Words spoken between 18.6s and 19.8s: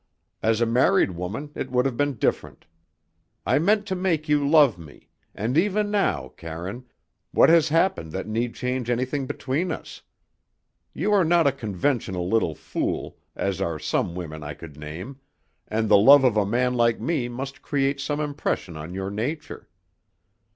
on your nature.